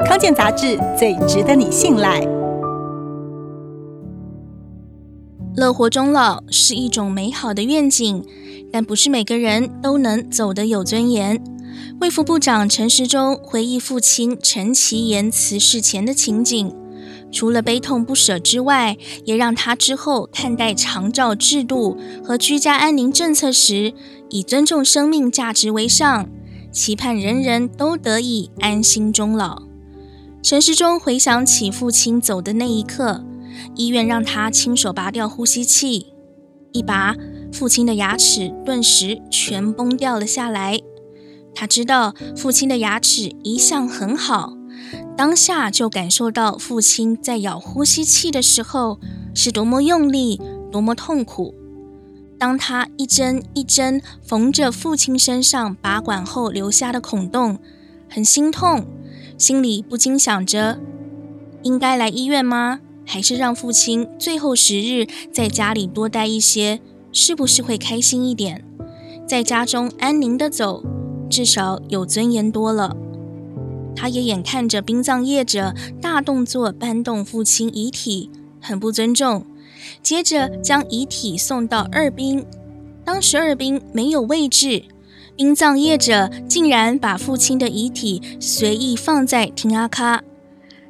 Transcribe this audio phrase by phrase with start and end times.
[0.00, 2.20] 康健杂志最值得你信赖。
[5.56, 8.24] 乐活终老是一种美好的愿景，
[8.72, 11.42] 但不是每个人都能走得有尊严。
[12.00, 16.74] 卫福部长陈时中回忆父亲陈其言辞世前的情景，
[17.30, 23.92] 除了悲痛不舍之外，也让他之后看待长照制度和居家安宁政策时，
[24.30, 26.28] 以尊重生命价值为上，
[26.70, 29.71] 期盼人人都得以安心终老。
[30.42, 33.24] 陈时中回想起父亲走的那一刻，
[33.76, 36.12] 医院让他亲手拔掉呼吸器，
[36.72, 37.14] 一拔，
[37.52, 40.80] 父亲的牙齿顿时全崩掉了下来。
[41.54, 44.54] 他知道父亲的牙齿一向很好，
[45.16, 48.98] 当下就感受到父亲在咬呼吸器的时候
[49.32, 50.40] 是多么用力，
[50.72, 51.54] 多么痛苦。
[52.36, 57.60] 当他一针一针缝着父亲身上拔管后留下的孔洞，
[58.10, 58.84] 很心痛，
[59.42, 60.78] 心里不禁想着：
[61.64, 62.78] 应该来医院吗？
[63.04, 66.80] 还是让父亲最后十日在家里多待一些，
[67.10, 68.64] 是不是会开心一点？
[69.26, 70.84] 在家中安宁的走。
[71.28, 72.96] 至少有尊严多了。
[73.96, 79.44] 他也眼看着殡葬业者大动作搬动父亲遗体，很不尊重。
[80.04, 82.46] 接着将遗体送到二殡，
[83.04, 84.84] 当时二殡没有位置，
[85.36, 90.22] 殡葬业者竟然把父亲的遗体随意放在亭阿卡。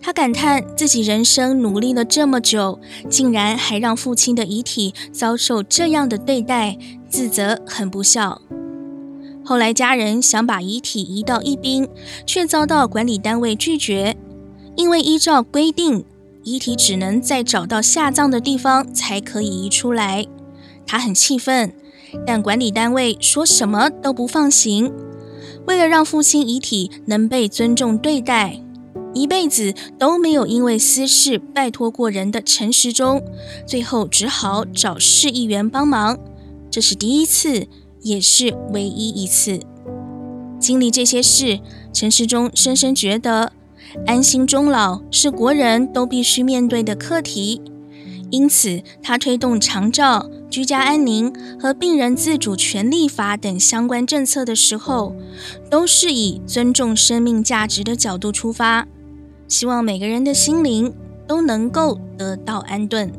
[0.00, 6.76] 他感叹自己人生努力了这么久，竟然还让父亲的遗体遭受这样的对待，
[7.08, 8.42] 自责很不孝。
[9.42, 11.88] 后来，家人想把遗体移到一殡，
[12.26, 14.16] 却遭到管理单位拒绝，
[14.76, 16.04] 因为依照规定，
[16.42, 20.26] 遗体只能在找到下葬的地方才可以移出来。
[20.86, 21.74] 他很气愤，
[22.26, 24.92] 但管理单位说什么都不放行。
[25.66, 28.60] 为了让父亲遗体能被尊重对待，
[29.12, 33.22] 一辈子都没有因为私事拜托过人的陈时中，
[33.66, 36.18] 最后只好找市议员帮忙。
[36.70, 37.66] 这是第一次。
[38.04, 39.58] 也是唯一一次
[40.60, 41.58] 经历这些事，
[41.90, 43.50] 陈时中深深觉得，
[44.04, 47.62] 安心终老是国人都必须面对的课题。
[48.34, 55.14] 因此，他推动长照、居家安宁和病人自主权利法等相关政策的时候，
[55.70, 58.88] 都是以尊重生命价值的角度出发，
[59.46, 60.92] 希望每个人的心灵
[61.28, 63.12] 都能够得到安顿。